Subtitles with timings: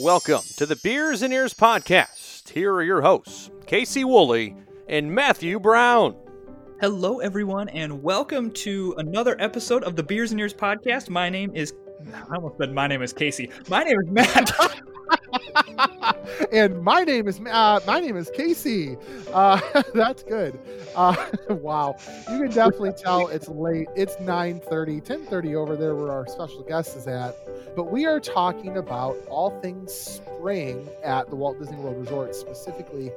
[0.00, 2.48] Welcome to the Beers and Ears podcast.
[2.48, 4.56] Here are your hosts, Casey Woolley
[4.88, 6.16] and Matthew Brown.
[6.80, 11.10] Hello, everyone, and welcome to another episode of the Beers and Ears podcast.
[11.10, 11.74] My name is.
[12.14, 13.50] I almost said my name is Casey.
[13.68, 14.80] My name is Matt.
[16.52, 18.96] and my name is uh, my name is Casey.
[19.32, 19.60] Uh,
[19.94, 20.58] that's good.
[20.94, 21.14] Uh,
[21.48, 21.96] wow,
[22.30, 23.88] you can definitely tell it's late.
[23.96, 27.36] It's 9:30, 10:30 over there where our special guest is at.
[27.76, 33.12] But we are talking about all things spring at the Walt Disney World Resort, specifically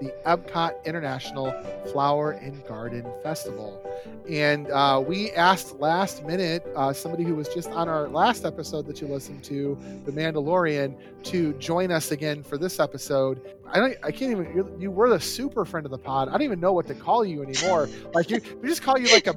[0.00, 1.52] the Epcot International
[1.92, 3.82] Flower and Garden Festival.
[4.28, 8.86] And uh, we asked last minute uh, somebody who was just on our last episode
[8.86, 13.40] that you listened to, The Mandalorian, to join us again for this episode.
[13.70, 14.80] I don't, I can't even.
[14.80, 16.28] You were the super friend of the pod.
[16.28, 17.88] I don't even know what to call you anymore.
[18.14, 19.34] Like you, we just call you like a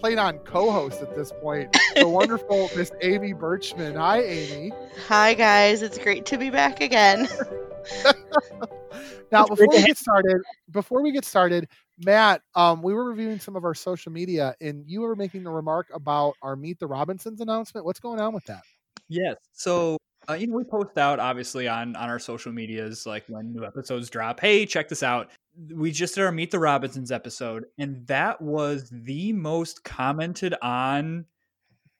[0.00, 1.76] plain on co-host at this point.
[1.96, 3.96] The wonderful Miss Amy Birchman.
[3.96, 4.72] Hi, Amy.
[5.08, 7.28] Hi guys, it's great to be back again.
[9.32, 11.68] now, before we get started, before we get started,
[11.98, 15.50] Matt, um, we were reviewing some of our social media, and you were making a
[15.50, 17.84] remark about our Meet the Robinsons announcement.
[17.84, 18.62] What's going on with that?
[19.08, 19.36] Yes.
[19.52, 23.52] So uh, you know, we post out obviously on on our social medias like when
[23.52, 24.40] new episodes drop.
[24.40, 25.30] Hey, check this out.
[25.72, 31.26] We just did our Meet the Robinsons episode, and that was the most commented on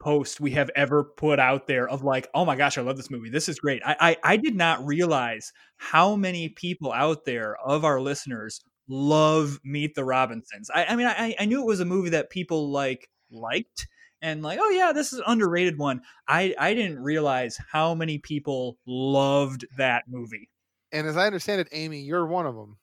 [0.04, 3.10] post we have ever put out there of like, oh my gosh, I love this
[3.10, 3.30] movie.
[3.30, 3.82] This is great.
[3.84, 9.58] I I, I did not realize how many people out there of our listeners love
[9.64, 10.70] Meet the Robinsons.
[10.72, 13.88] I, I mean, I, I knew it was a movie that people like liked
[14.20, 16.02] and like, oh yeah, this is an underrated one.
[16.28, 20.50] I I didn't realize how many people loved that movie.
[20.92, 22.76] And as I understand it, Amy, you're one of them.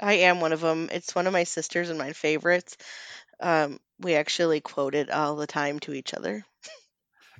[0.00, 0.88] I am one of them.
[0.92, 2.76] It's one of my sisters and my favorites.
[3.40, 6.44] Um, we actually quote it all the time to each other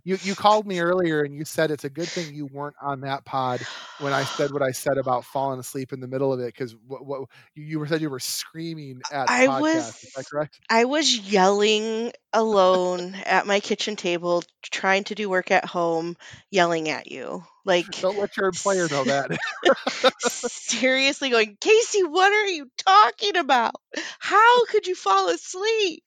[0.05, 3.01] you you called me earlier and you said it's a good thing you weren't on
[3.03, 3.61] that pod
[3.99, 6.75] when I said what I said about falling asleep in the middle of it because
[6.87, 9.61] what, what you, were said you were screaming at I podcast.
[9.61, 10.61] Was, Is that correct?
[10.71, 16.17] I was yelling alone at my kitchen table, trying to do work at home,
[16.51, 17.45] yelling at you.
[17.69, 19.39] Like, don't let your employer know that.
[20.21, 23.75] seriously, going, Casey, what are you talking about?
[24.19, 26.03] How could you fall asleep?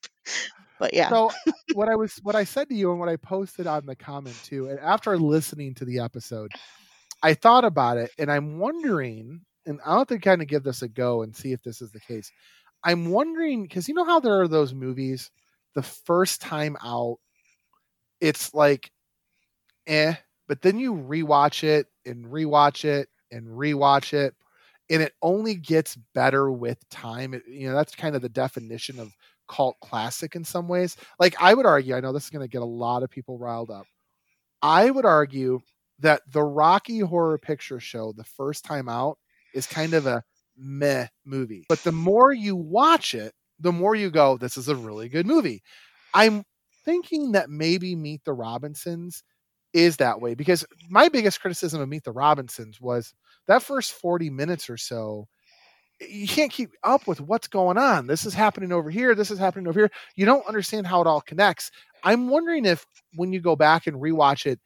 [0.81, 1.09] But yeah.
[1.09, 1.29] So
[1.73, 4.35] what I was what I said to you and what I posted on the comment
[4.43, 6.51] too, and after listening to the episode,
[7.21, 10.81] I thought about it and I'm wondering, and I'll have to kind of give this
[10.81, 12.31] a go and see if this is the case.
[12.83, 15.29] I'm wondering because you know how there are those movies,
[15.75, 17.17] the first time out,
[18.19, 18.89] it's like
[19.85, 20.15] eh,
[20.47, 24.33] but then you rewatch it and rewatch it and rewatch it
[24.89, 27.35] and it only gets better with time.
[27.35, 29.13] It, you know, that's kind of the definition of
[29.51, 30.95] cult classic in some ways.
[31.19, 33.37] Like I would argue, I know this is going to get a lot of people
[33.37, 33.85] riled up.
[34.61, 35.59] I would argue
[35.99, 39.17] that the Rocky Horror Picture Show, the first time out,
[39.53, 40.23] is kind of a
[40.57, 41.65] meh movie.
[41.67, 45.27] But the more you watch it, the more you go, this is a really good
[45.27, 45.61] movie.
[46.13, 46.43] I'm
[46.85, 49.23] thinking that maybe Meet the Robinsons
[49.73, 53.13] is that way because my biggest criticism of Meet the Robinsons was
[53.47, 55.27] that first 40 minutes or so
[56.09, 58.07] you can't keep up with what's going on.
[58.07, 59.15] This is happening over here.
[59.15, 59.91] This is happening over here.
[60.15, 61.71] You don't understand how it all connects.
[62.03, 62.85] I'm wondering if
[63.15, 64.59] when you go back and rewatch it,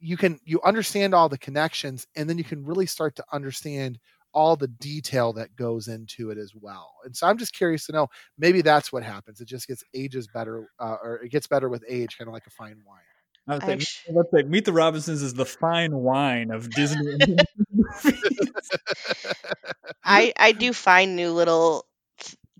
[0.00, 3.98] you can you understand all the connections, and then you can really start to understand
[4.32, 6.92] all the detail that goes into it as well.
[7.04, 8.06] And so I'm just curious to know
[8.38, 9.40] maybe that's what happens.
[9.40, 12.46] It just gets ages better, uh, or it gets better with age, kind of like
[12.46, 13.00] a fine wine.
[13.50, 17.18] I would say, sh- let's say Meet the Robinsons is the fine wine of Disney.
[20.04, 21.86] I I do find new little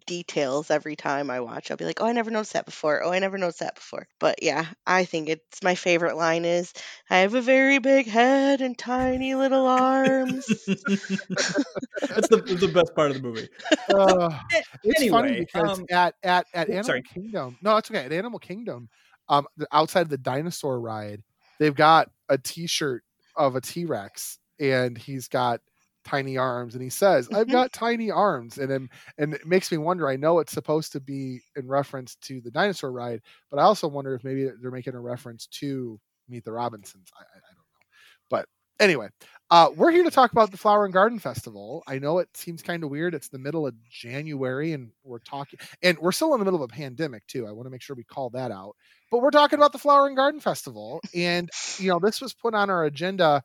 [0.07, 1.71] details every time I watch.
[1.71, 3.03] I'll be like, "Oh, I never noticed that before.
[3.03, 6.73] Oh, I never noticed that before." But yeah, I think it's my favorite line is,
[7.11, 10.47] "I have a very big head and tiny little arms."
[12.15, 13.49] That's the, the best part of the movie.
[13.89, 14.39] Uh,
[14.83, 17.03] it's anyway, funny because um, at at at Animal sorry.
[17.03, 18.05] Kingdom, no, it's okay.
[18.05, 18.89] At Animal Kingdom,
[19.31, 21.23] um, outside of the dinosaur ride,
[21.59, 23.03] they've got a T-shirt
[23.37, 25.61] of a T Rex, and he's got
[26.03, 28.89] tiny arms and he says i've got tiny arms and then
[29.19, 32.51] and it makes me wonder i know it's supposed to be in reference to the
[32.51, 33.21] dinosaur ride
[33.51, 37.21] but i also wonder if maybe they're making a reference to meet the robinsons i,
[37.21, 37.87] I, I don't know
[38.31, 38.47] but
[38.81, 39.09] anyway
[39.51, 42.63] uh, we're here to talk about the flower and garden festival i know it seems
[42.63, 46.39] kind of weird it's the middle of january and we're talking and we're still in
[46.39, 48.77] the middle of a pandemic too i want to make sure we call that out
[49.11, 52.55] but we're talking about the flower and garden festival and you know this was put
[52.55, 53.43] on our agenda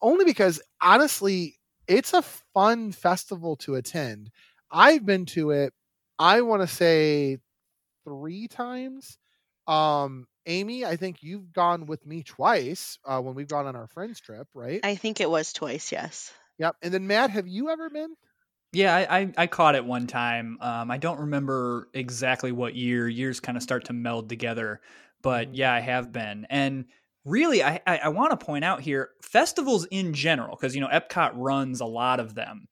[0.00, 1.58] only because honestly
[1.88, 4.30] it's a fun festival to attend.
[4.70, 5.72] I've been to it,
[6.18, 7.38] I want to say
[8.04, 9.18] three times.
[9.66, 13.86] Um, Amy, I think you've gone with me twice uh, when we've gone on our
[13.86, 14.82] friends trip, right?
[14.82, 16.32] I think it was twice, yes.
[16.58, 16.76] Yep.
[16.82, 18.16] And then Matt, have you ever been?
[18.72, 20.58] Yeah, I, I, I caught it one time.
[20.60, 23.08] Um, I don't remember exactly what year.
[23.08, 24.80] Years kind of start to meld together,
[25.22, 25.56] but Mhm.
[25.56, 26.46] yeah, I have been.
[26.50, 26.86] And
[27.24, 30.88] really, I I, I want to point out here festivals in general because you know
[30.88, 32.68] Epcot runs a lot of them.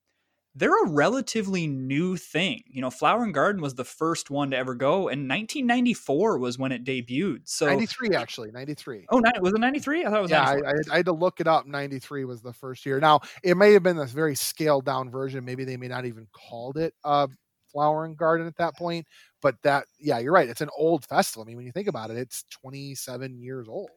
[0.58, 2.64] They're a relatively new thing.
[2.66, 6.58] You know, Flower and Garden was the first one to ever go, and 1994 was
[6.58, 7.42] when it debuted.
[7.44, 8.50] So, 93, actually.
[8.52, 9.04] 93.
[9.10, 10.06] oh, was it 93?
[10.06, 10.66] I thought it was yeah, I, 94.
[10.66, 11.66] I, had, I had to look it up.
[11.66, 12.98] 93 was the first year.
[12.98, 15.44] Now, it may have been this very scaled down version.
[15.44, 17.26] Maybe they may not even called it uh,
[17.70, 19.06] Flower and Garden at that point.
[19.42, 20.48] But that, yeah, you're right.
[20.48, 21.42] It's an old festival.
[21.42, 23.90] I mean, when you think about it, it's 27 years old.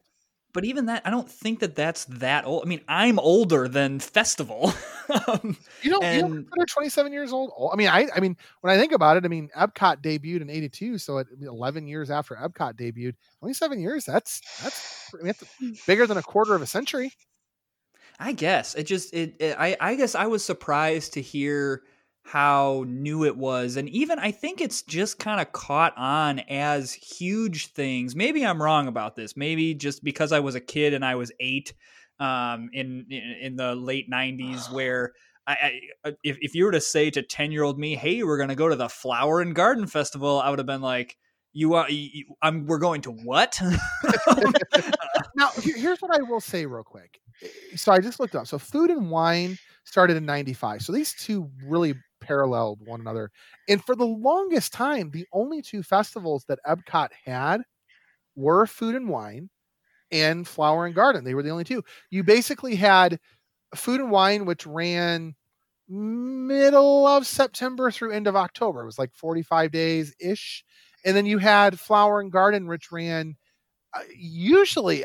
[0.52, 2.64] But even that, I don't think that that's that old.
[2.64, 4.72] I mean, I'm older than Festival.
[5.28, 7.50] um, You don't, you don't And- consider 27 years old?
[7.56, 7.70] old?
[7.72, 10.50] I mean, I, I mean, when I think about it, I mean, Epcot debuted in
[10.50, 10.98] 82.
[10.98, 16.06] So at 11 years after Epcot debuted, 27 years, that's, that's, I mean, that's bigger
[16.06, 17.12] than a quarter of a century.
[18.22, 21.82] I guess it just it, it I I guess I was surprised to hear
[22.30, 26.92] how new it was and even I think it's just kind of caught on as
[26.92, 28.14] huge things.
[28.14, 29.36] Maybe I'm wrong about this.
[29.36, 31.72] Maybe just because I was a kid and I was 8
[32.20, 35.12] um in in, in the late 90s where
[35.46, 38.54] I, I if if you were to say to 10-year-old me, "Hey, we're going to
[38.54, 41.16] go to the Flower and Garden Festival." I would have been like,
[41.52, 43.60] "You are you, I'm we're going to what?"
[45.36, 47.20] now here- here's what i will say real quick
[47.74, 51.50] so i just looked up so food and wine started in 95 so these two
[51.64, 53.30] really paralleled one another
[53.68, 57.62] and for the longest time the only two festivals that epcot had
[58.36, 59.48] were food and wine
[60.12, 61.24] and flower and garden.
[61.24, 61.84] They were the only two.
[62.10, 63.18] You basically had
[63.74, 65.34] food and wine which ran
[65.88, 68.82] middle of september through end of october.
[68.82, 70.64] It was like 45 days ish
[71.04, 73.36] and then you had flower and garden which ran
[73.94, 75.04] uh, usually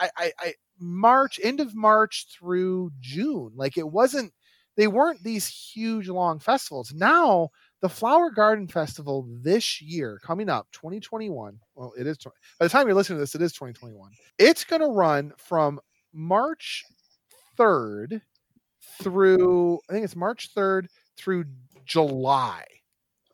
[0.00, 3.52] I, I, I March, end of March through June.
[3.54, 4.32] Like it wasn't,
[4.76, 6.92] they weren't these huge long festivals.
[6.94, 7.50] Now,
[7.80, 11.58] the Flower Garden Festival this year, coming up, 2021.
[11.74, 12.30] Well, it is, by
[12.60, 14.10] the time you're listening to this, it is 2021.
[14.38, 15.80] It's going to run from
[16.12, 16.84] March
[17.58, 18.20] 3rd
[19.02, 20.86] through, I think it's March 3rd
[21.16, 21.44] through
[21.84, 22.64] July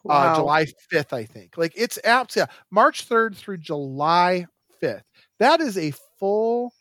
[0.09, 0.35] uh, Wow.
[0.35, 1.57] July 5th, I think.
[1.59, 4.47] Like it's apt yeah, March 3rd through July
[4.83, 5.03] 5th.
[5.39, 6.73] That is a full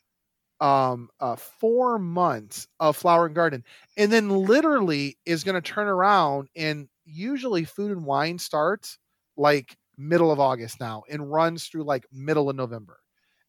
[0.61, 3.63] um uh four months of flower and garden
[3.97, 8.97] and then literally is going to turn around and usually food and wine starts
[9.37, 12.99] like middle of august now and runs through like middle of november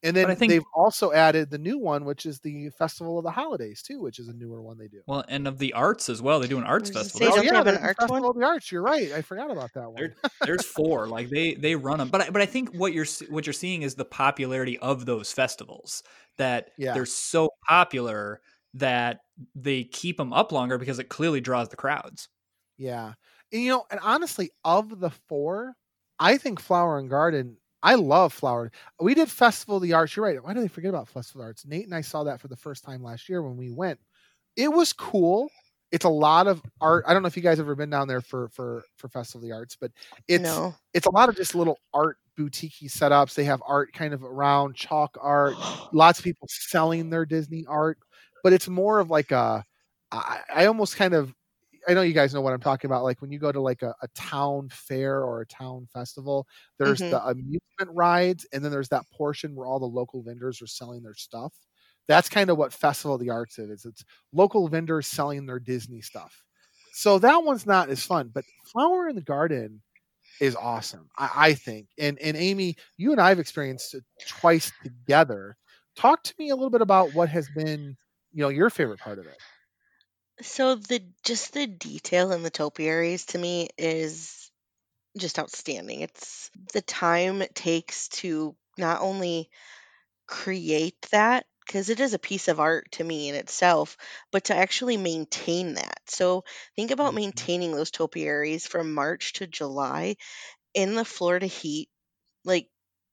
[0.02, 3.25] and then I think- they've also added the new one which is the festival of
[3.25, 6.08] the holidays too which is a newer one they do well, and of the arts
[6.08, 6.41] as well.
[6.41, 7.19] They do an arts I festival.
[7.19, 8.31] say, There's- don't oh, have an the arts festival one?
[8.31, 10.14] of the arts you're right i forgot about that one There-
[10.44, 13.47] there's four like they they run them but I, but I think what you're what
[13.47, 16.03] you're seeing is the popularity of those festivals
[16.38, 16.94] that Yeah.
[16.94, 18.41] they're so popular
[18.75, 19.20] that
[19.55, 22.29] they keep them up longer because it clearly draws the crowds
[22.79, 23.12] Yeah.
[23.53, 25.75] And, you know, and honestly, of the four,
[26.20, 28.71] I think Flower and Garden, I love Flower.
[29.00, 30.15] We did Festival of the Arts.
[30.15, 30.43] You're right.
[30.43, 31.67] Why did they forget about Festival of the Arts?
[31.67, 33.99] Nate and I saw that for the first time last year when we went.
[34.56, 35.50] It was cool.
[35.93, 37.05] It's a lot of art.
[37.06, 39.44] I don't know if you guys have ever been down there for for for Festival
[39.44, 39.91] of the Arts, but
[40.29, 40.75] it's no.
[40.94, 43.35] it's a lot of just little art boutique setups.
[43.35, 45.55] They have art kind of around chalk art.
[45.93, 47.99] Lots of people selling their Disney art,
[48.44, 49.65] but it's more of like a.
[50.12, 51.34] I, I almost kind of.
[51.89, 53.05] I know you guys know what I'm talking about.
[53.05, 56.46] Like when you go to like a, a town fair or a town festival,
[56.79, 57.10] there's Mhm.
[57.10, 61.03] the amusement rides, and then there's that portion where all the local vendors are selling
[61.03, 61.55] their stuff.
[62.08, 63.84] That's kind of what Festival of the Arts is.
[63.84, 66.44] It's local vendors selling their Disney stuff.
[66.93, 68.29] So that one's not as fun.
[68.34, 69.82] But Flower in the Garden
[70.41, 71.89] is awesome, I, I think.
[71.99, 75.56] And and Amy, you and I have experienced it twice together.
[75.96, 77.96] Talk to me a little bit about what has been,
[78.32, 79.39] you know, your favorite part of it.
[80.43, 84.51] So the just the detail in the topiaries to me is
[85.19, 86.01] just outstanding.
[86.03, 89.51] It's the time it takes to not only
[90.27, 93.97] create that because it is a piece of art to me in itself,
[94.32, 96.01] but to actually maintain that.
[96.09, 96.44] So
[96.77, 97.15] think about Mhm.
[97.15, 100.17] maintaining those topiaries from March to July
[100.75, 101.89] in the Florida heat.
[102.44, 102.69] Like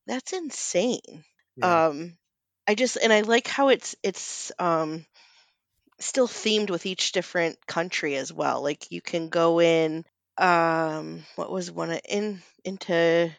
[0.08, 1.24] that's insane.
[1.56, 1.82] Yeah.
[1.82, 2.18] Um
[2.68, 5.06] I just and I like how it's it's um
[6.00, 8.62] still themed with each different country as well.
[8.62, 10.06] Like you can go in
[10.38, 13.32] um what was one in into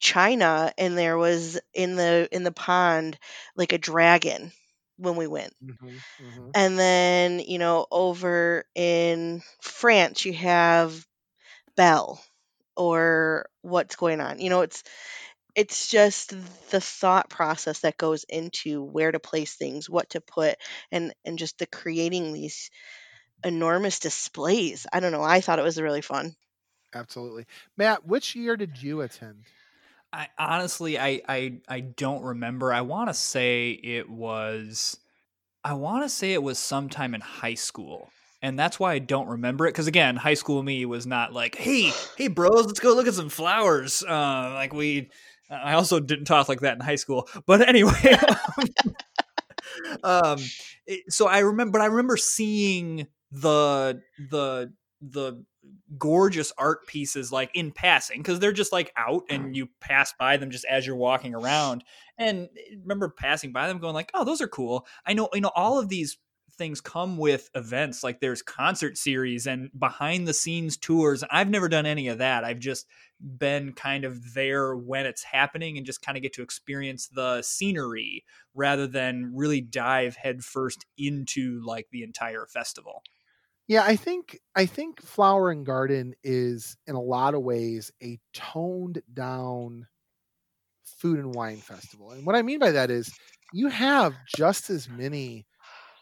[0.00, 3.18] China and there was in the in the pond
[3.56, 4.52] like a dragon
[4.96, 5.54] when we went.
[5.60, 6.54] Mhm, mhm.
[6.54, 11.06] And then, you know, over in France you have
[11.76, 12.22] Belle
[12.76, 14.40] or what's going on.
[14.40, 14.82] You know, it's
[15.58, 16.36] it's just
[16.70, 20.54] the thought process that goes into where to place things, what to put,
[20.92, 22.70] and and just the creating these
[23.44, 24.86] enormous displays.
[24.92, 25.24] I don't know.
[25.24, 26.36] I thought it was really fun.
[26.94, 27.44] Absolutely.
[27.76, 29.46] Matt, which year did you attend?
[30.12, 32.72] I honestly I I I don't remember.
[32.72, 34.96] I want to say it was
[35.64, 38.10] I want to say it was sometime in high school.
[38.40, 41.56] And that's why I don't remember it cuz again, high school me was not like,
[41.56, 45.10] "Hey, hey bros, let's go look at some flowers." Uh like we
[45.50, 47.28] I also didn't talk like that in high school.
[47.46, 47.92] But anyway,
[50.02, 50.38] um
[50.86, 54.00] it, so I remember but I remember seeing the
[54.30, 55.44] the the
[55.98, 60.36] gorgeous art pieces like in passing because they're just like out and you pass by
[60.36, 61.84] them just as you're walking around
[62.16, 65.40] and eh, remember passing by them going like oh those are cool i know you
[65.40, 66.18] know all of these
[66.58, 71.24] things come with events like there's concert series and behind the scenes tours.
[71.30, 72.44] I've never done any of that.
[72.44, 72.86] I've just
[73.20, 77.40] been kind of there when it's happening and just kind of get to experience the
[77.42, 78.24] scenery
[78.54, 83.02] rather than really dive headfirst into like the entire festival.
[83.68, 88.18] Yeah, I think I think Flower and Garden is in a lot of ways a
[88.32, 89.86] toned down
[90.84, 92.12] food and wine festival.
[92.12, 93.12] And what I mean by that is
[93.52, 95.46] you have just as many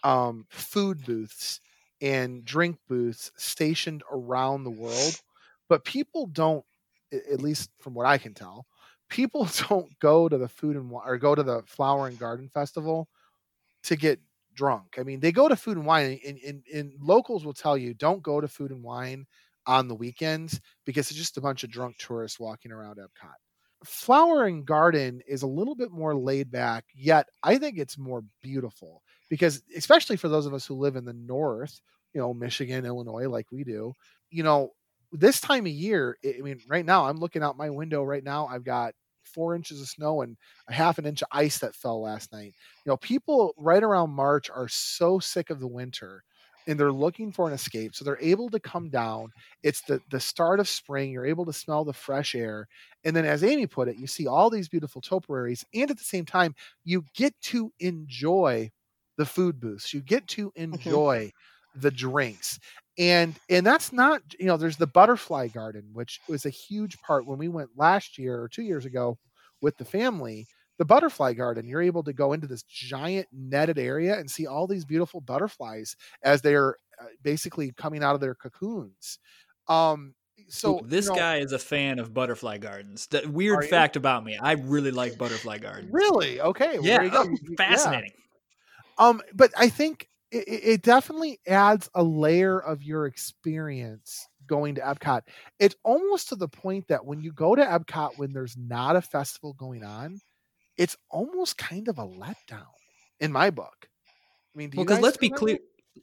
[0.06, 1.60] um, food booths
[2.00, 5.20] and drink booths stationed around the world,
[5.68, 6.64] but people don't
[7.12, 8.66] at least from what I can tell,
[9.08, 13.08] people don't go to the food and or go to the flower and garden festival
[13.84, 14.20] to get
[14.54, 14.96] drunk.
[14.98, 17.92] I mean, they go to food and wine, and, and, and, locals will tell you
[17.94, 19.26] don't go to food and wine
[19.66, 23.34] on the weekends because it's just a bunch of drunk tourists walking around Epcot.
[23.84, 28.24] Flower and Garden is a little bit more laid back, yet I think it's more
[28.42, 31.80] beautiful because, especially for those of us who live in the north,
[32.14, 33.92] you know, Michigan, Illinois, like we do,
[34.30, 34.70] you know,
[35.12, 38.46] this time of year, I mean, right now, I'm looking out my window right now.
[38.46, 40.36] I've got four inches of snow and
[40.68, 42.54] a half an inch of ice that fell last night.
[42.84, 46.22] You know, people right around March are so sick of the winter
[46.66, 47.94] and they're looking for an escape.
[47.94, 49.30] So they're able to come down.
[49.62, 51.12] It's the the start of spring.
[51.12, 52.66] You're able to smell the fresh air.
[53.04, 56.04] And then as Amy put it, you see all these beautiful topiaries and at the
[56.04, 56.54] same time
[56.84, 58.70] you get to enjoy
[59.16, 59.92] the food booths.
[59.92, 60.62] You get to mm-hmm.
[60.62, 61.32] enjoy
[61.76, 62.58] the drinks
[62.98, 67.26] and and that's not you know there's the butterfly garden which was a huge part
[67.26, 69.18] when we went last year or two years ago
[69.60, 70.46] with the family
[70.78, 74.66] the butterfly garden you're able to go into this giant netted area and see all
[74.66, 79.18] these beautiful butterflies as they're uh, basically coming out of their cocoons
[79.68, 80.14] um
[80.48, 83.08] so this you know, guy is a fan of butterfly gardens.
[83.08, 85.90] The weird fact about me, I really like butterfly gardens.
[85.90, 86.40] Really?
[86.40, 86.78] Okay.
[86.78, 87.24] Well, yeah.
[87.56, 88.12] Fascinating.
[88.14, 88.25] Yeah.
[88.98, 94.80] Um, but I think it, it definitely adds a layer of your experience going to
[94.80, 95.22] Epcot.
[95.58, 99.02] It's almost to the point that when you go to Epcot when there's not a
[99.02, 100.20] festival going on,
[100.76, 102.66] it's almost kind of a letdown
[103.20, 103.88] in my book.
[104.54, 105.58] I mean, because well, let's be clear.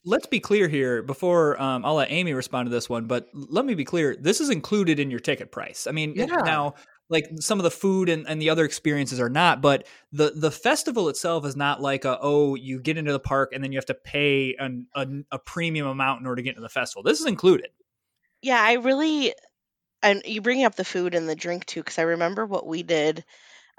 [0.06, 3.64] Let's be clear here before um, I'll let Amy respond to this one, but let
[3.64, 4.16] me be clear.
[4.20, 5.86] This is included in your ticket price.
[5.86, 6.26] I mean, yeah.
[6.26, 6.74] now
[7.10, 10.52] like some of the food and, and the other experiences are not but the the
[10.52, 13.78] festival itself is not like a oh you get into the park and then you
[13.78, 17.04] have to pay an, a, a premium amount in order to get into the festival
[17.04, 17.70] this is included
[18.42, 19.34] yeah i really
[20.02, 22.84] and you bring up the food and the drink too because i remember what we
[22.84, 23.24] did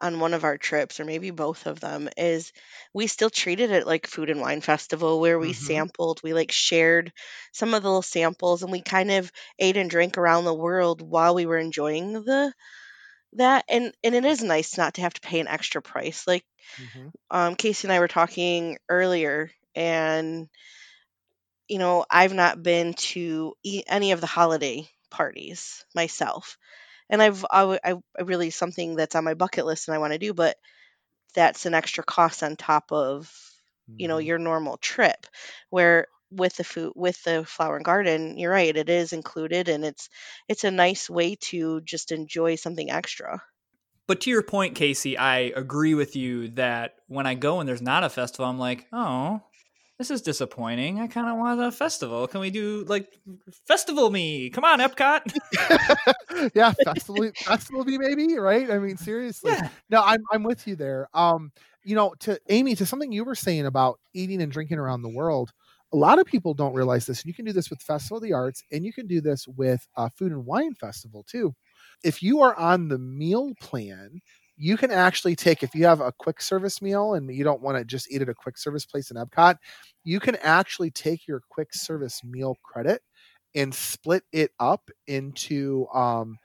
[0.00, 2.52] on one of our trips or maybe both of them is
[2.92, 5.64] we still treated it like food and wine festival where we mm-hmm.
[5.64, 7.12] sampled we like shared
[7.52, 11.00] some of the little samples and we kind of ate and drank around the world
[11.00, 12.52] while we were enjoying the
[13.34, 16.44] that and and it is nice not to have to pay an extra price like
[16.76, 17.08] mm-hmm.
[17.30, 20.48] um casey and i were talking earlier and
[21.68, 23.54] you know i've not been to
[23.86, 26.58] any of the holiday parties myself
[27.10, 30.18] and i've I, I, really something that's on my bucket list and i want to
[30.18, 30.56] do but
[31.34, 33.32] that's an extra cost on top of
[33.96, 34.26] you know mm-hmm.
[34.26, 35.26] your normal trip
[35.70, 39.84] where with the food with the flower and garden you're right it is included and
[39.84, 40.08] it's
[40.48, 43.42] it's a nice way to just enjoy something extra.
[44.06, 47.82] But to your point casey i agree with you that when i go and there's
[47.82, 49.40] not a festival i'm like oh
[49.98, 50.98] this is disappointing.
[50.98, 52.26] I kind of want a festival.
[52.26, 53.16] Can we do like
[53.66, 54.50] festival me?
[54.50, 55.32] Come on epcot.
[56.54, 58.68] Yeah festival festival me maybe right?
[58.70, 59.52] I mean seriously.
[59.52, 59.68] Yeah.
[59.88, 61.08] no i'm i'm with you there.
[61.14, 61.52] Um
[61.84, 65.08] you know to amy to something you were saying about eating and drinking around the
[65.08, 65.52] world
[65.94, 67.24] a lot of people don't realize this.
[67.24, 69.86] You can do this with Festival of the Arts, and you can do this with
[69.96, 71.54] a Food and Wine Festival too.
[72.02, 74.20] If you are on the meal plan,
[74.56, 77.78] you can actually take if you have a quick service meal and you don't want
[77.78, 79.56] to just eat at a quick service place in Epcot,
[80.02, 83.00] you can actually take your quick service meal credit
[83.54, 86.36] and split it up into um,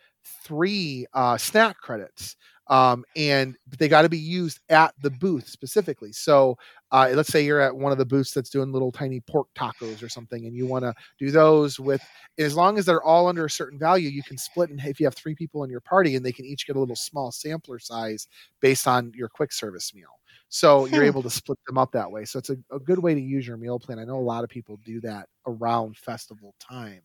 [0.44, 2.36] three uh, snack credits
[2.70, 6.12] um, and they got to be used at the booth specifically.
[6.12, 6.58] So
[6.92, 10.04] uh, let's say you're at one of the booths that's doing little tiny pork tacos
[10.04, 12.06] or something, and you want to do those with
[12.38, 14.70] as long as they're all under a certain value, you can split.
[14.70, 16.80] And if you have three people in your party, and they can each get a
[16.80, 18.28] little small sampler size
[18.62, 20.20] based on your quick service meal.
[20.50, 21.12] So you're Hmm.
[21.12, 22.26] able to split them up that way.
[22.26, 24.00] So it's a, a good way to use your meal plan.
[24.00, 27.02] I know a lot of people do that around festival time.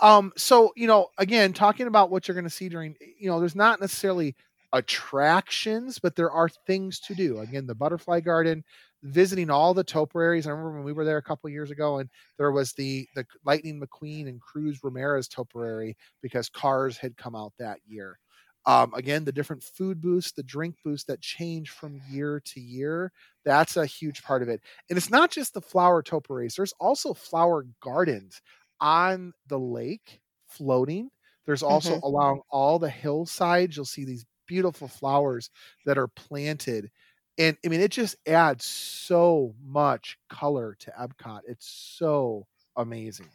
[0.00, 3.40] Um, so you know, again, talking about what you're going to see during, you know,
[3.40, 4.36] there's not necessarily
[4.72, 7.38] attractions, but there are things to do.
[7.40, 8.64] Again, the butterfly garden,
[9.02, 10.46] visiting all the topiaries.
[10.46, 13.26] I remember when we were there a couple years ago, and there was the the
[13.44, 18.18] Lightning McQueen and Cruz Ramirez topiary because cars had come out that year.
[18.66, 23.12] Um, again, the different food booths, the drink booths that change from year to year.
[23.44, 24.60] That's a huge part of it.
[24.90, 26.56] And it's not just the flower topiaries.
[26.56, 28.42] There's also flower gardens
[28.80, 31.10] on the lake floating.
[31.46, 32.02] There's also Mhm.
[32.02, 35.50] along all the hillsides, you'll see these beautiful flowers
[35.86, 36.90] that are planted.
[37.38, 41.42] And I mean, it just adds so much color to Epcot.
[41.46, 43.28] It's so amazing.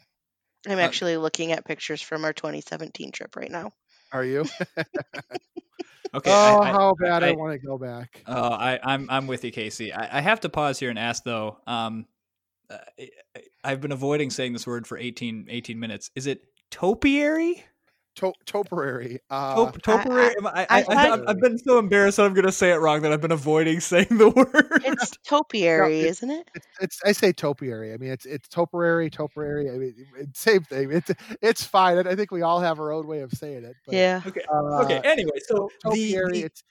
[0.67, 3.71] I'm Uh, actually looking at pictures from our 2017 trip right now.
[4.11, 4.45] Are you?
[6.15, 6.29] Okay.
[6.29, 8.21] oh, I, I, how bad I, I- want to go back.
[8.27, 9.91] Oh, I, I'm I'm with you, Casey.
[9.91, 11.57] I, I have to pause here and ask though.
[11.65, 12.05] Um,
[12.69, 13.09] uh, I-
[13.63, 16.11] I've been avoiding saying this word for 18, 18 minutes.
[16.15, 17.63] Is it topiary?
[18.17, 19.19] To- topiary.
[19.29, 20.35] Uh, Top, topiary?
[20.37, 22.71] Am I, I, I- I, have I've been so embarrassed that I'm going to say
[22.71, 24.81] it wrong that I've been avoiding saying the word.
[24.85, 26.47] It's topiary, it- isn't it?
[26.53, 27.91] it's, it's I say topiary.
[27.93, 29.69] I mean, it's it's topiary, topiary.
[29.69, 30.91] I mean, it's same thing.
[30.91, 31.97] It's it's fine.
[32.05, 33.75] I I think we all have our own way of saying it.
[33.85, 34.21] But, Yeah.
[34.27, 34.41] okay.
[34.53, 35.01] uh, Okay.
[35.03, 36.31] Anyway, so the, topiary.
[36.41, 36.63] the, it's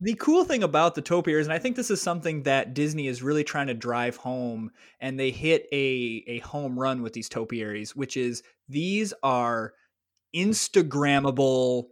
[0.00, 3.20] the cool thing about the topiaries, and I think this is something that Disney is
[3.20, 7.96] really trying to drive home, and they hit a a home run with these topiaries,
[7.96, 9.72] which is these are
[10.34, 11.84] Instagrammable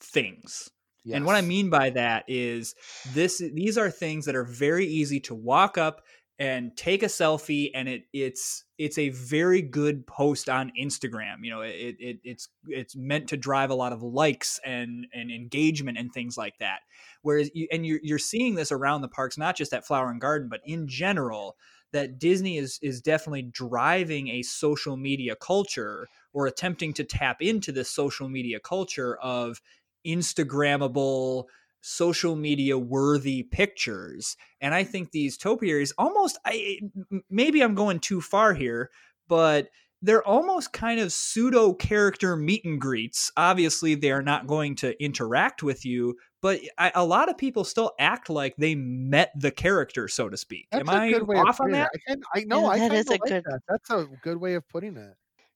[0.00, 0.70] things.
[1.16, 2.74] And what I mean by that is
[3.12, 6.02] this these are things that are very easy to walk up
[6.38, 11.36] and take a selfie and it it's it's a very good post on Instagram.
[11.42, 15.30] You know, it, it it's it's meant to drive a lot of likes and and
[15.30, 16.80] engagement and things like that.
[17.22, 20.20] Whereas you, and you're you're seeing this around the parks not just at Flower and
[20.20, 21.56] Garden but in general
[21.92, 27.72] that Disney is is definitely driving a social media culture or attempting to tap into
[27.72, 29.60] this social media culture of
[30.06, 31.44] Instagrammable,
[31.80, 34.36] social media worthy pictures.
[34.60, 38.90] And I think these topiaries almost, I eh, m- maybe I'm going too far here,
[39.28, 39.68] but
[40.02, 43.30] they're almost kind of pseudo character meet and greets.
[43.38, 47.64] Obviously, they are not going to interact with you, but I, a lot of people
[47.64, 50.66] still act like they met the character, so to speak.
[50.70, 51.84] That's Am a I good way of off on putting it.
[51.84, 51.90] that?
[51.94, 52.62] I, kind I know.
[52.62, 53.60] Yeah, I that kind is of a like good- that.
[53.68, 55.14] That's a good way of putting it.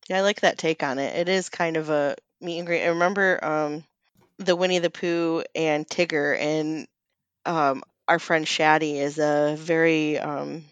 [0.09, 1.17] Yeah, I like that take on it.
[1.17, 2.83] It is kind of a meet and greet.
[2.85, 3.85] I remember um,
[4.39, 6.87] the Winnie the Pooh and Tigger, and
[7.45, 10.65] um, our friend Shaddy is a very, um,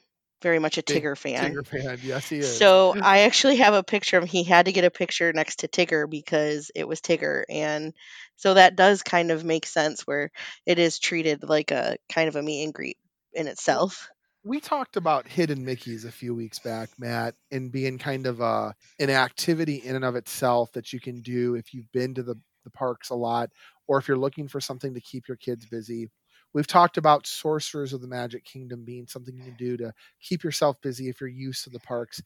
[0.42, 1.52] very much a Tigger fan.
[1.52, 1.98] Tigger fan.
[2.02, 2.58] Yes, he is.
[2.58, 4.28] So I actually have a picture of him.
[4.28, 7.92] He had to get a picture next to Tigger because it was Tigger, and
[8.36, 10.30] so that does kind of make sense where
[10.66, 12.98] it is treated like a kind of a meet and greet
[13.34, 14.08] in itself.
[14.46, 18.72] We talked about hidden Mickeys a few weeks back, Matt, and being kind of a
[19.00, 22.36] an activity in and of itself that you can do if you've been to the,
[22.62, 23.50] the parks a lot,
[23.88, 26.08] or if you're looking for something to keep your kids busy.
[26.54, 30.44] We've talked about Sorcerers of the Magic Kingdom being something you can do to keep
[30.44, 32.22] yourself busy if you're used to the parks.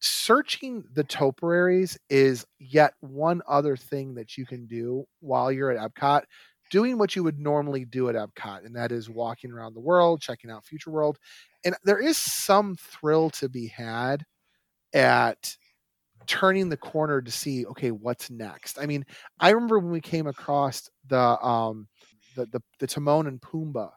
[0.00, 5.94] Searching the topiaries is yet one other thing that you can do while you're at
[5.94, 6.24] Epcot
[6.70, 10.20] doing what you would normally do at Epcot, and that is walking around the world,
[10.20, 11.18] checking out Future World.
[11.64, 14.24] And there is some thrill to be had
[14.94, 15.56] at
[16.26, 18.78] turning the corner to see, okay, what's next.
[18.80, 19.04] I mean,
[19.38, 21.88] I remember when we came across the um
[22.34, 23.90] the the, the Timon and Pumbaa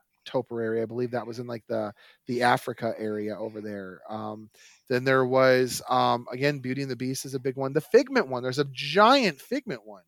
[0.51, 0.83] area.
[0.83, 1.93] I believe that was in like the
[2.27, 4.01] the Africa area over there.
[4.09, 4.49] Um,
[4.87, 7.73] then there was um again Beauty and the Beast is a big one.
[7.73, 8.43] The Figment one.
[8.43, 10.03] There's a giant Figment one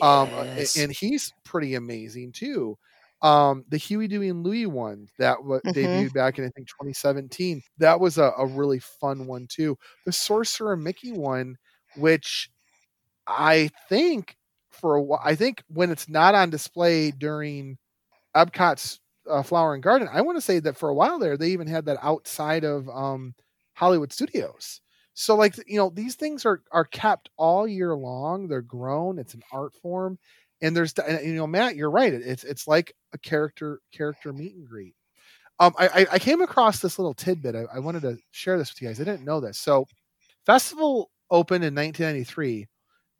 [0.00, 0.74] um uh, Yes.
[0.74, 2.76] and he's pretty amazing too
[3.22, 5.72] um the huey dewey and louie one that was Mhm.
[5.74, 10.12] debuted back in i think 2017 that was a, a really fun one too the
[10.12, 11.56] sorcerer mickey one
[11.94, 12.50] which
[13.26, 14.36] i think
[14.70, 17.76] for a while i think when it's not on display during
[18.36, 21.50] epcot's uh, flower and garden i want to say that for a while there they
[21.50, 23.34] even had that outside of um
[23.74, 24.80] hollywood studios
[25.20, 29.34] so like you know these things are are kept all year long they're grown it's
[29.34, 30.18] an art form
[30.62, 34.54] and there's and, you know matt you're right it's it's like a character character meet
[34.54, 34.94] and greet.
[35.58, 38.82] Um i i, came across this little tidbit I, I wanted to share this with
[38.82, 39.58] you guys i didn't know this.
[39.58, 39.86] So
[40.46, 42.66] festival opened in 1993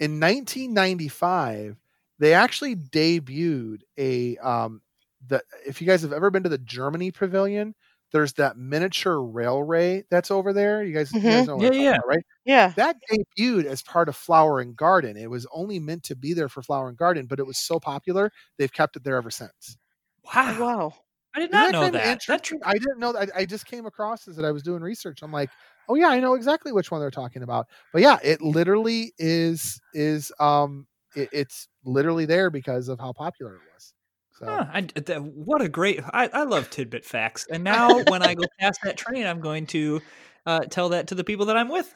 [0.00, 1.76] in 1995,
[2.18, 4.80] they actually debuted a um,
[5.28, 7.74] the if you guys have ever been to the Germany Pavilion,
[8.12, 10.82] there's that miniature railway that's over there.
[10.84, 11.48] You guys, you guys Mhm.
[11.48, 11.96] know what Yeah, I'm yeah.
[11.96, 12.24] about, right?
[12.44, 12.74] Yeah.
[12.76, 15.16] That debuted as part of Flower and Garden.
[15.16, 17.80] It was only meant to be there for Flower and Garden, but it was so
[17.80, 19.78] popular they've kept it there ever since.
[20.24, 20.44] Wow.
[20.46, 20.94] Oh, wow.
[21.34, 22.20] I did Isn't not know that.
[22.28, 22.60] That interesting?
[22.64, 23.30] I didn't know that.
[23.34, 25.20] I, I just came across this that I was doing research.
[25.22, 25.52] I'm like,
[25.88, 27.66] oh yeah, I know exactly which one they're talking about.
[27.92, 33.56] But yeah, it literally is is um it, it's literally there because of how popular
[33.56, 33.94] it was.
[34.40, 36.00] So Huh, I, th- what a great!
[36.02, 39.66] I, I love tidbit facts, and now when I go past that train, I'm going
[39.68, 40.00] to
[40.46, 41.92] uh, tell that to the people that I'm with.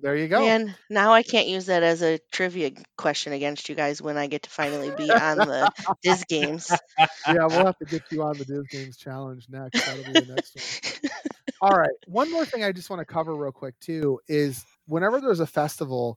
[0.00, 0.46] there you go.
[0.46, 4.28] And now I can't use that as a trivia question against you guys when I
[4.28, 5.72] get to finally be on the
[6.04, 6.70] Diz games.
[7.26, 9.84] yeah, we'll have to get you on the Diz Games challenge next.
[9.84, 11.10] That'll be the next one.
[11.60, 11.90] All right.
[12.06, 15.46] One more thing I just want to cover real quick too is whenever there's a
[15.46, 16.16] festival,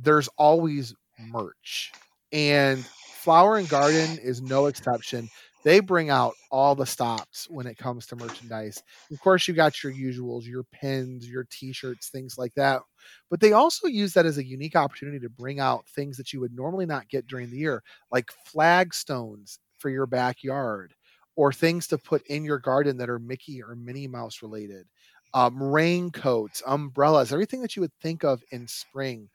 [0.00, 1.92] there's always merch.
[2.32, 2.84] And
[3.24, 5.30] Flower and Garden is no exception.
[5.62, 8.82] They bring out all the stops when it comes to merchandise.
[9.10, 12.82] Of course, you got your usuals, your pins, your t-shirts, things like that.
[13.30, 16.40] But they also use that as a unique opportunity to bring out things that you
[16.40, 17.82] would normally not get during the year,
[18.12, 20.92] like flagstones for your backyard
[21.34, 24.86] or things to put in your garden that are Mickey or Minnie Mouse related,
[25.32, 29.30] um, raincoats, umbrellas, everything that you would think of in spring.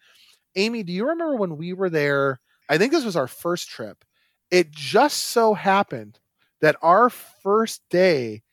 [0.55, 2.39] Amy, do you remember when we were there?
[2.69, 4.05] I think this was our first trip.
[4.51, 6.19] It just so happened
[6.61, 8.43] that our first day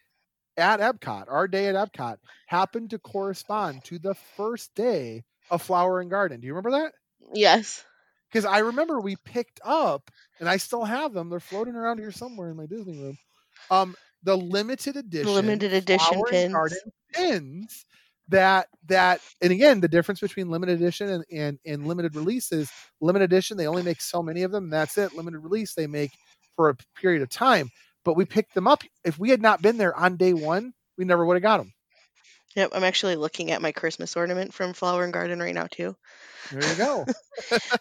[0.57, 6.01] at Epcot, our day at Epcot, happened to correspond to the first day of Flower
[6.01, 6.41] and Garden.
[6.41, 6.93] Do you remember that?
[7.35, 7.85] yes.
[8.31, 11.29] because I remember we picked up, and I still have them.
[11.29, 13.19] They're floating around here somewhere in my Disney room.
[13.71, 16.53] Um, the limited edition, Limited edition Flower and.
[16.53, 16.79] Garden
[17.13, 17.85] pins.
[18.29, 22.71] That that, and again, the difference between limited edition and, and and limited release is
[23.01, 23.57] limited edition.
[23.57, 24.65] They only make so many of them.
[24.65, 25.15] And that's it.
[25.15, 26.11] Limited release, they make
[26.57, 27.71] for a period of time.
[28.05, 28.83] But we picked them up.
[29.05, 31.73] If we had not been there on day one, we never would have got them.
[32.57, 32.71] Yep.
[32.73, 35.95] I'm actually looking at my Christmas ornament from Flower and Garden right now too.
[36.51, 37.07] There you go.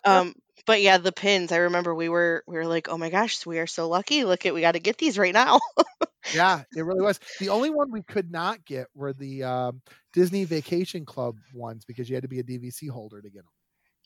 [0.04, 1.52] Um, but yeah, the pins.
[1.52, 4.26] I remember we were we were like, oh my gosh, we are so lucky.
[4.26, 5.60] Look at we got to get these right now.
[6.34, 7.20] Yeah, it really was.
[7.40, 9.82] The only one we could not get were the um,
[10.14, 13.44] Disney Vacation Club ones because you had to be a DVC holder to get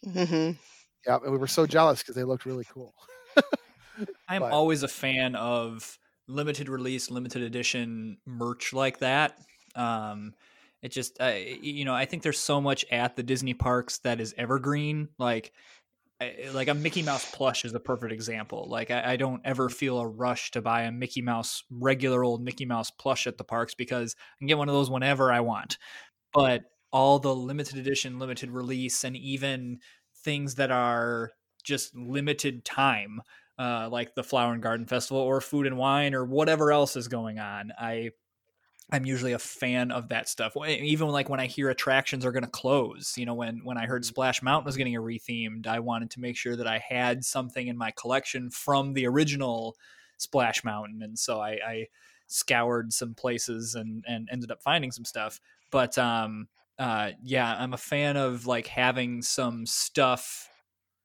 [0.04, 0.28] them.
[0.28, 0.52] hmm
[1.08, 2.94] Yeah, and we were so jealous because they looked really cool.
[4.28, 9.38] I'm But- always a fan of limited release, limited edition merch like that.
[9.76, 10.34] Um,
[10.82, 14.22] it just, uh, you know, I think there's so much at the Disney parks that
[14.22, 15.10] is evergreen.
[15.18, 15.52] Like,
[16.52, 18.68] Like a Mickey Mouse plush is a perfect example.
[18.70, 22.44] Like, I, I don't ever feel a rush to buy a Mickey Mouse, regular old
[22.44, 25.40] Mickey Mouse plush at the parks because I can get one of those whenever I
[25.40, 25.78] want.
[26.34, 29.80] But all the limited edition, limited release, and even
[30.24, 31.32] things that are
[31.64, 33.22] just limited time
[33.60, 37.10] uh, like the Flower and Garden Festival or Food and Wine or whatever else is
[37.10, 37.72] going on.
[37.78, 38.12] I
[38.92, 40.56] I'm usually a fan of that stuff.
[40.68, 43.86] Even like when I hear attractions are going to close, you know, when when I
[43.86, 47.24] heard Splash Mountain was getting a rethemed, I wanted to make sure that I had
[47.24, 49.78] something in my collection from the original
[50.18, 51.88] Splash Mountain, and so I, I
[52.28, 55.40] scoured some places and and ended up finding some stuff.
[55.70, 56.48] But um,
[56.80, 60.49] uh, yeah, I'm a fan of like having some stuff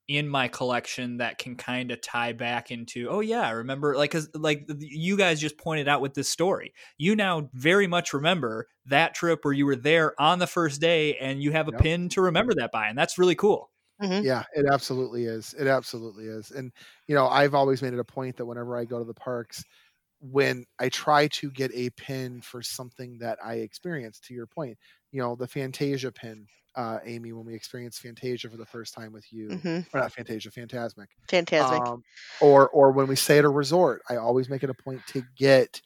[0.06, 4.10] in my collection that can kind of tie back into oh yeah i remember like
[4.10, 8.68] cuz like you guys just pointed out with this story you now very much remember
[8.84, 11.84] that trip where you were there on the first day and you have a Yep.
[11.84, 15.54] pin to remember that by and that's really cool hmm yeah, it absolutely is.
[15.54, 16.50] It absolutely is.
[16.50, 16.72] And
[17.08, 19.64] you know, I've always made it a point that whenever I go to the parks,
[20.20, 24.78] when I try to get a pin for something that I experienced, to your point,
[25.12, 29.12] you know, the Fantasia pin, uh, Amy, when we experienced Fantasia for the first time
[29.12, 31.08] with you, hmm or not Fantasia, Fantasmic.
[31.28, 31.90] Fantastic.
[31.90, 32.04] Um,
[32.40, 35.22] or or when we stay at a resort, I always make it a point to
[35.22, 35.80] get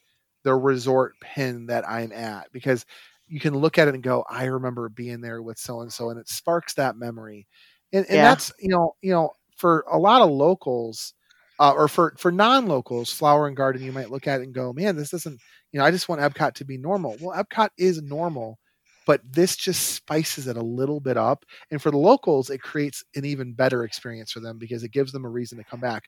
[0.44, 2.85] the resort pin that I'm at because
[3.27, 6.09] you can look at it and go, I remember being there with so and so,
[6.11, 7.46] and it sparks that memory.
[7.92, 8.22] And, and Yeah.
[8.22, 11.14] that's you know you know for a lot of locals.
[11.61, 14.72] Uh, or for for non-locals, flower and garden, you might look at it and go,
[14.72, 15.40] "Man, this doesn't."
[15.72, 17.18] You know, I just want Epcot to be normal.
[17.18, 18.61] Well, Epcot is normal,
[19.09, 21.47] but this just spices it a little bit up.
[21.71, 25.12] And for the locals, it creates an even better experience for them because it gives
[25.12, 26.05] them a reason to come back.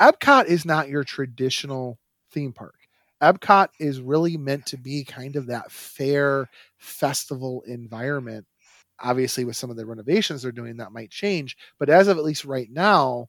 [0.00, 1.98] Epcot is not your traditional
[2.32, 2.74] theme park.
[3.22, 8.46] Epcot is really meant to be kind of that fair festival environment.
[9.00, 11.54] Obviously, with some of the renovations they're doing, that might change.
[11.78, 13.26] But as of at least right now,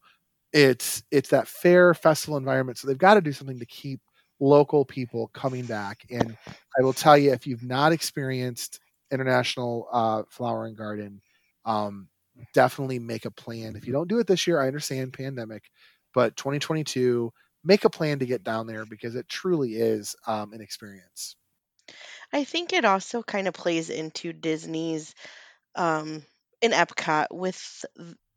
[0.54, 2.78] it's it's that fair festival environment.
[2.78, 4.00] So they've got to do something to keep
[4.40, 6.06] local people coming back.
[6.10, 6.38] And
[6.80, 8.80] I will tell you, if you've not experienced
[9.12, 11.22] International uh, Flower and Garden,
[11.66, 12.10] um,
[12.54, 13.76] definitely make a plan.
[13.76, 15.72] If you don't do it this year, I understand pandemic,
[16.14, 17.32] but 2022,
[17.64, 21.36] make a plan to get down there because it truly is um, an experience.
[22.32, 25.14] I think it also kind of plays into Disney's
[25.76, 26.26] um,
[26.62, 27.86] in Epcot with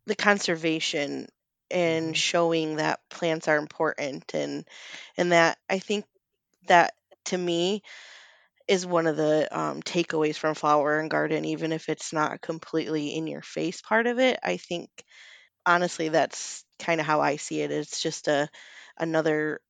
[0.07, 1.29] the conservation
[1.71, 2.19] and Mm-hmm.
[2.19, 4.69] showing that plants are important and
[5.17, 6.07] and that I think
[6.69, 6.95] that
[7.27, 7.83] to me
[8.73, 13.15] is one of the um, takeaways from Flower and Garden, even if it's not completely
[13.15, 14.39] in your face part of it.
[14.43, 14.89] I think
[15.67, 17.71] honestly that's kind of how I see it.
[17.71, 18.49] It's just a
[18.99, 19.61] another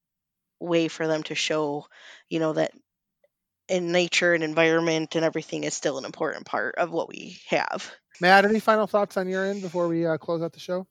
[0.60, 1.86] way for them to show,
[2.28, 2.70] you know, that
[3.68, 7.92] in nature and environment and everything is still an important part of what we have.
[8.20, 10.86] Matt, any final thoughts on your end before we uh, close out the show?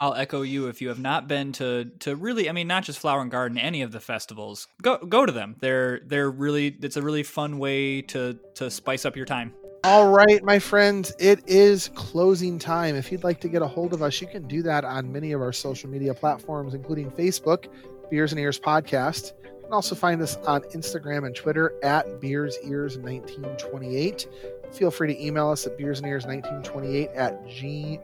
[0.00, 0.68] I'll echo you.
[0.68, 3.58] If you have not been to to really, I mean, not just Flower and Garden,
[3.58, 5.56] any of the festivals, go go to them.
[5.60, 9.54] They're they're really it's a really fun way to to spice up your time.
[9.84, 12.96] All right, my friends, it is closing time.
[12.96, 15.30] If you'd like to get a hold of us, you can do that on many
[15.32, 17.66] of our social media platforms, including Facebook,
[18.10, 19.34] Beers and Ears Podcast.
[19.44, 24.26] You can also find us on Instagram and Twitter at Beers Ears 1928.
[24.72, 28.02] Feel free to email us at Beers and Ears 1928 at gmail.com.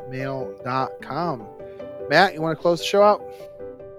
[2.08, 3.24] Matt, you want to close the show out?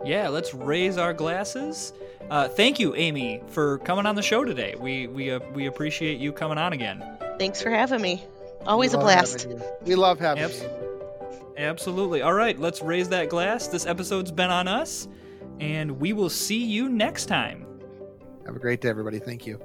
[0.06, 1.94] Yeah, let's raise our glasses.
[2.30, 4.76] Uh, thank you, Amy, for coming on the show today.
[4.80, 7.04] We we uh, we appreciate you coming on again.
[7.38, 8.24] Thanks for having me.
[8.66, 9.48] Always We a blast.
[9.84, 10.70] We love having Abs- you.
[11.58, 12.22] Absolutely.
[12.22, 13.68] All right, let's raise that glass.
[13.68, 15.08] This episode's been on us,
[15.60, 17.66] and we will see you next time.
[18.46, 19.20] Have a great day, everybody.
[19.20, 19.60] Thank you.